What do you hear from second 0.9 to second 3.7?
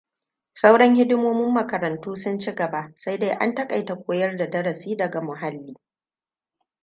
hidimomin makaruntu sun cigaba sai dai an